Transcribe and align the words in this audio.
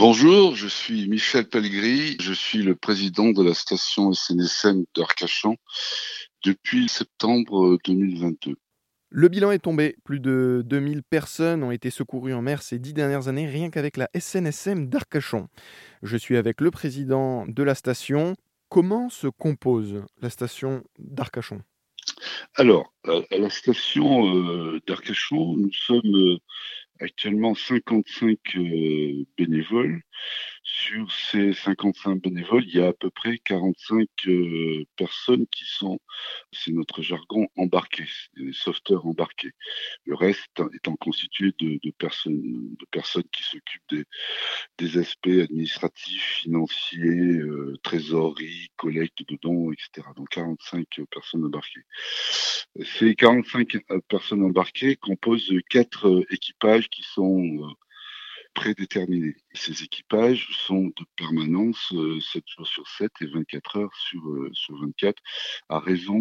Bonjour, 0.00 0.56
je 0.56 0.66
suis 0.66 1.06
Michel 1.10 1.46
Pellegrini, 1.46 2.16
je 2.22 2.32
suis 2.32 2.62
le 2.62 2.74
président 2.74 3.32
de 3.32 3.44
la 3.44 3.52
station 3.52 4.14
SNSM 4.14 4.86
d'Arcachon 4.96 5.58
depuis 6.42 6.88
septembre 6.88 7.76
2022. 7.84 8.56
Le 9.10 9.28
bilan 9.28 9.50
est 9.50 9.58
tombé. 9.58 9.96
Plus 10.02 10.18
de 10.18 10.62
2000 10.64 11.02
personnes 11.02 11.62
ont 11.62 11.70
été 11.70 11.90
secourues 11.90 12.32
en 12.32 12.40
mer 12.40 12.62
ces 12.62 12.78
dix 12.78 12.94
dernières 12.94 13.28
années, 13.28 13.46
rien 13.46 13.68
qu'avec 13.68 13.98
la 13.98 14.08
SNSM 14.18 14.88
d'Arcachon. 14.88 15.48
Je 16.02 16.16
suis 16.16 16.38
avec 16.38 16.62
le 16.62 16.70
président 16.70 17.44
de 17.46 17.62
la 17.62 17.74
station. 17.74 18.36
Comment 18.70 19.10
se 19.10 19.26
compose 19.26 20.02
la 20.22 20.30
station 20.30 20.82
d'Arcachon? 20.98 21.60
Alors, 22.54 22.94
à 23.04 23.36
la 23.36 23.50
station 23.50 24.34
euh, 24.34 24.80
d'Arcachon, 24.86 25.56
nous 25.58 25.72
sommes 25.72 26.00
euh, 26.14 26.38
actuellement 27.00 27.54
55 27.54 28.38
euh, 28.56 29.24
bénévoles. 29.36 30.02
Sur 30.72 31.10
ces 31.10 31.52
55 31.52 32.22
bénévoles, 32.22 32.64
il 32.64 32.76
y 32.76 32.80
a 32.80 32.88
à 32.88 32.92
peu 32.92 33.10
près 33.10 33.38
45 33.38 34.06
euh, 34.28 34.84
personnes 34.94 35.46
qui 35.48 35.64
sont, 35.64 35.98
c'est 36.52 36.70
notre 36.70 37.02
jargon, 37.02 37.48
embarquées, 37.56 38.06
des 38.36 38.52
sauveteurs 38.52 39.04
embarqués. 39.04 39.50
Le 40.04 40.14
reste 40.14 40.62
étant 40.72 40.94
constitué 40.94 41.52
de, 41.58 41.90
personnes, 41.98 42.76
qui 43.32 43.42
s'occupent 43.42 44.06
des, 44.78 44.98
aspects 44.98 45.26
administratifs, 45.26 46.40
financiers, 46.42 47.38
euh, 47.40 47.76
trésorerie, 47.82 48.70
collecte 48.76 49.28
de 49.28 49.36
dons, 49.42 49.72
etc. 49.72 50.06
Donc 50.14 50.28
45 50.28 50.86
personnes 51.10 51.44
embarquées. 51.46 51.84
Ces 52.80 53.16
45 53.16 53.76
personnes 54.06 54.44
embarquées 54.44 54.94
composent 54.94 55.52
quatre 55.68 56.24
équipages 56.30 56.88
qui 56.90 57.02
sont 57.02 57.74
euh, 58.60 58.74
prédéterminés. 58.74 59.36
Ces 59.54 59.82
équipages 59.82 60.48
sont 60.66 60.92
de 60.96 61.04
permanence 61.16 61.88
7 61.88 61.96
euh, 61.96 62.20
jours 62.46 62.66
sur 62.66 62.88
7 62.88 63.10
et 63.22 63.26
24 63.26 63.76
heures 63.76 63.96
sur, 63.96 64.28
euh, 64.28 64.50
sur 64.52 64.80
24 64.80 65.22
à 65.68 65.78
raison 65.78 66.20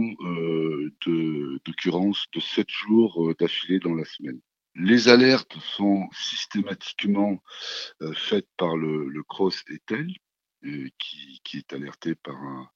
de 1.06 1.60
d'occurrence 1.66 2.26
de 2.34 2.40
7 2.40 2.68
jours 2.70 3.34
d'affilée 3.40 3.80
dans 3.80 3.94
la 3.94 4.06
semaine. 4.06 4.40
Les 4.76 5.10
alertes 5.10 5.58
sont 5.60 6.08
systématiquement 6.14 7.42
faites 8.14 8.48
par 8.58 8.78
le, 8.78 9.24
cross 9.28 9.64
ETEL, 9.70 10.08
qui, 10.98 11.42
qui, 11.44 11.58
est 11.58 11.74
alerté 11.74 12.16
par 12.16 12.36
un, 12.36 12.70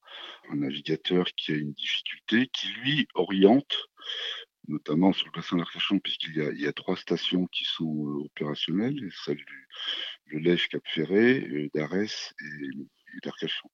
navigateur 0.52 1.26
qui 1.36 1.52
a 1.52 1.56
une 1.56 1.72
difficulté, 1.72 2.48
qui 2.52 2.68
lui 2.68 3.08
oriente 3.14 3.88
notamment 4.68 5.12
sur 5.12 5.26
le 5.26 5.32
bassin 5.32 5.56
d'Arcachon, 5.56 5.98
puisqu'il 5.98 6.36
y, 6.36 6.66
a, 6.66 6.72
trois 6.72 6.96
stations 6.96 7.46
qui 7.46 7.64
sont 7.64 8.08
euh, 8.08 8.24
opérationnelles, 8.24 9.10
celle 9.24 9.36
du 9.36 9.68
le 10.26 10.38
Lège 10.38 10.68
Cap 10.68 10.82
Ferré, 10.86 11.46
euh, 11.46 11.68
d'Arès 11.74 12.34
et, 12.40 13.18
d'Arcachon. 13.22 13.70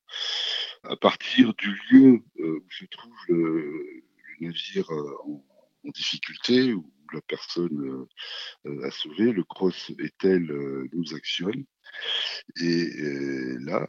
À 0.85 0.97
partir 0.97 1.55
du 1.55 1.81
lieu 1.91 2.23
euh, 2.41 2.61
où 2.61 2.71
se 2.71 2.85
trouve 2.87 3.15
le, 3.29 4.03
navire 4.41 4.91
en, 4.91 5.45
en, 5.85 5.91
difficulté, 5.91 6.73
où 6.73 6.91
la 7.13 7.21
personne 7.23 8.07
à 8.85 8.91
sauver, 8.91 9.33
le 9.33 9.43
cross 9.45 9.91
est-elle 9.99 10.47
nous 10.93 11.15
actionne. 11.15 11.65
Et 12.61 12.89
là, 13.61 13.85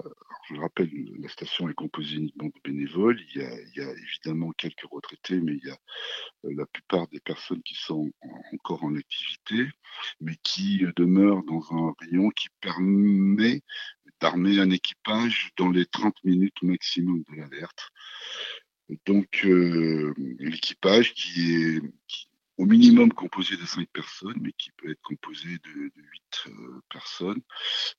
je 0.54 0.60
rappelle, 0.60 0.90
la 1.20 1.30
station 1.30 1.70
est 1.70 1.74
composée 1.74 2.16
uniquement 2.16 2.48
de 2.48 2.62
bénévoles. 2.64 3.20
Il 3.36 3.42
y, 3.42 3.82
a, 3.82 3.92
évidemment 3.92 4.52
quelques 4.52 4.86
retraités, 4.90 5.40
mais 5.40 5.54
il 5.54 5.68
y 5.68 5.70
a 5.70 5.78
euh, 6.46 6.54
la 6.56 6.66
plupart 6.66 7.08
des 7.08 7.20
personnes 7.20 7.62
qui 7.64 7.76
sont 7.76 8.12
encore 8.54 8.84
en 8.84 8.96
activité, 8.96 9.68
mais 10.20 10.36
qui 10.44 10.86
euh, 10.86 10.92
demeurent 10.96 11.44
dans 11.44 11.64
un 11.72 11.94
rayon 12.00 12.30
qui 12.32 12.48
permet 12.60 13.62
d'armer 14.20 14.60
un 14.60 14.70
équipage 14.70 15.52
dans 15.58 15.70
les 15.70 15.86
30 15.86 16.16
minutes 16.24 16.62
maximum 16.62 17.24
de 17.30 17.36
l'alerte. 17.38 17.90
Donc, 19.06 19.46
euh, 19.46 20.14
l'équipage 20.40 21.14
qui 21.14 21.56
est 21.56 21.82
au 22.62 22.66
minimum 22.68 23.12
composé 23.12 23.58
de 23.58 23.66
5 23.66 23.90
personnes, 23.90 24.38
mais 24.40 24.52
qui 24.52 24.70
peut 24.78 24.92
être 24.92 25.02
composé 25.02 25.50
de, 25.50 25.74
de 25.74 26.02
8 26.46 26.46
euh, 26.46 26.82
personnes, 26.92 27.42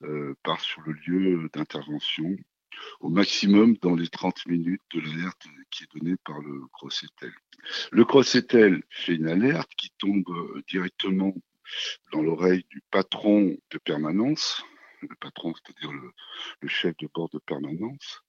euh, 0.04 0.36
part 0.44 0.60
sur 0.60 0.80
le 0.82 0.92
lieu 0.92 1.50
d'intervention 1.52 2.36
au 3.00 3.08
maximum 3.08 3.76
dans 3.82 3.96
les 3.96 4.06
30 4.06 4.46
minutes 4.46 4.80
de 4.94 5.00
l'alerte 5.00 5.42
qui 5.72 5.82
est 5.82 5.98
donnée 5.98 6.16
par 6.24 6.40
le 6.40 6.60
Crossetel. 6.72 7.32
Le 7.90 8.04
Crossetel 8.04 8.84
fait 8.88 9.16
une 9.16 9.26
alerte 9.26 9.70
qui 9.76 9.90
tombe 9.98 10.28
euh, 10.28 10.62
directement 10.68 11.34
dans 12.12 12.22
l'oreille 12.22 12.64
du 12.70 12.82
patron 12.92 13.56
de 13.72 13.78
permanence, 13.78 14.62
le 15.00 15.16
patron, 15.20 15.52
c'est-à-dire 15.54 15.90
le, 15.90 16.12
le, 16.60 16.68
chef 16.68 16.96
de 16.98 17.08
bord 17.12 17.30
de 17.30 17.40
permanence, 17.40 18.22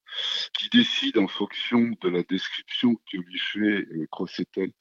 qui 0.53 0.69
décide 0.69 1.17
en 1.17 1.27
fonction 1.27 1.91
de 2.01 2.09
la 2.09 2.23
description 2.23 2.95
que 3.11 3.17
lui 3.17 3.39
fait 3.39 3.59
euh, 3.59 4.07
Crossetel 4.11 4.71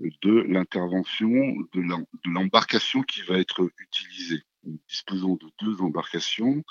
de 0.00 0.42
l'intervention 0.48 1.28
de 1.72 2.30
l'embarcation 2.30 3.02
qui 3.02 3.22
va 3.22 3.38
être 3.38 3.68
utilisée. 3.78 4.42
Nous 4.64 4.80
disposons 4.88 5.36
de 5.36 5.46
deux 5.60 5.80
embarcations, 5.80 6.62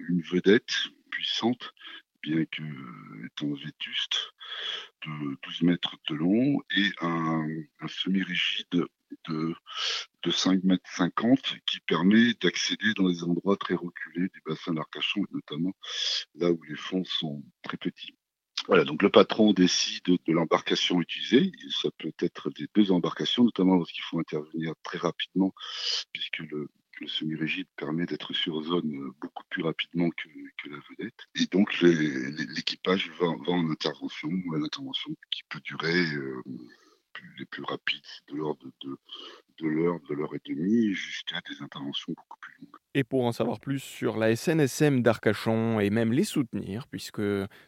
une 0.00 0.22
vedette 0.22 0.74
puissante, 1.10 1.72
bien 2.22 2.44
que 2.44 2.62
étant 3.26 3.52
vétuste, 3.54 4.32
de 5.06 5.38
12 5.42 5.62
mètres 5.62 5.96
de 6.08 6.14
long, 6.14 6.60
et 6.76 6.90
un 7.00 7.88
semi-rigide 7.88 8.86
de, 9.28 9.54
de 10.22 10.30
5 10.30 10.64
mètres 10.64 10.90
50 10.96 11.38
qui 11.66 11.80
permet 11.80 12.34
d'accéder 12.40 12.94
dans 12.96 13.08
les 13.08 13.22
endroits 13.24 13.56
très 13.56 13.74
reculés 13.74 14.28
du 14.28 14.40
bassin 14.46 14.74
d'Arcachon, 14.74 15.24
notamment 15.30 15.74
là 16.34 16.50
où 16.50 16.60
les 16.68 16.76
fonds 16.76 17.04
sont 17.04 17.42
très 17.62 17.76
petits. 17.76 18.14
Voilà, 18.66 18.84
donc 18.84 19.02
le 19.02 19.10
patron 19.10 19.52
décide 19.52 20.04
de 20.04 20.32
l'embarcation 20.32 21.00
utilisée. 21.00 21.52
Ça 21.70 21.88
peut 21.98 22.12
être 22.20 22.50
des 22.50 22.66
deux 22.74 22.90
embarcations, 22.90 23.44
notamment 23.44 23.76
lorsqu'il 23.76 24.02
faut 24.02 24.18
intervenir 24.18 24.72
très 24.82 24.98
rapidement, 24.98 25.54
puisque 26.12 26.38
le, 26.38 26.68
semi-rigide 27.06 27.68
permet 27.76 28.06
d'être 28.06 28.32
sur 28.32 28.62
zone 28.62 29.10
beaucoup 29.20 29.44
plus 29.50 29.62
rapidement 29.62 30.08
que, 30.08 30.28
la 30.70 30.78
vedette. 30.90 31.26
Et 31.38 31.46
donc 31.46 31.80
l'équipage 31.80 33.10
va, 33.20 33.26
en 33.26 33.70
intervention, 33.70 34.30
une 34.30 34.64
intervention 34.64 35.14
qui 35.30 35.42
peut 35.50 35.60
durer 35.60 36.06
euh, 36.14 36.42
les 37.38 37.44
plus 37.46 37.62
rapides, 37.64 38.02
de 38.28 38.36
l'ordre 38.36 38.66
de, 38.80 39.66
l'heure, 39.66 39.98
de 40.08 40.14
l'heure 40.14 40.34
et 40.34 40.40
demie, 40.46 40.92
jusqu'à 40.92 41.40
des 41.48 41.62
interventions 41.62 42.12
beaucoup 42.16 42.38
plus 42.40 42.54
longues. 42.60 42.76
Et 42.94 43.04
pour 43.04 43.24
en 43.24 43.32
savoir 43.32 43.60
plus 43.60 43.80
sur 43.80 44.16
la 44.16 44.34
SNSM 44.34 45.02
d'Arcachon 45.02 45.80
et 45.80 45.90
même 45.90 46.12
les 46.12 46.24
soutenir, 46.24 46.86
puisque 46.88 47.22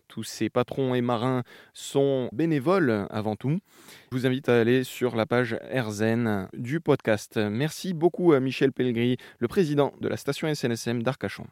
tous 0.08 0.22
ces 0.22 0.48
patrons 0.48 0.94
et 0.94 1.02
marins 1.02 1.42
sont 1.74 2.30
bénévoles 2.32 3.06
avant 3.10 3.36
tout, 3.36 3.58
je 4.10 4.16
vous 4.16 4.26
invite 4.26 4.48
à 4.48 4.60
aller 4.60 4.84
sur 4.84 5.16
la 5.16 5.26
page 5.26 5.58
RZN 5.70 6.48
du 6.54 6.80
podcast. 6.80 7.36
Merci 7.36 7.92
beaucoup 7.92 8.32
à 8.32 8.40
Michel 8.40 8.72
Pellegrini, 8.72 9.16
le 9.38 9.48
président 9.48 9.92
de 10.00 10.08
la 10.08 10.16
station 10.16 10.52
SNSM 10.52 11.02
d'Arcachon. 11.02 11.46